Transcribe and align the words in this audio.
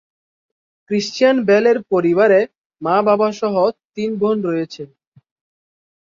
Christian 0.89 1.37
বেলের 1.47 1.77
পরিবারে 1.91 2.39
মা-বাবাসহ 2.81 3.55
তিন 3.95 4.09
বোন 4.21 4.37
রয়েছে। 4.49 4.83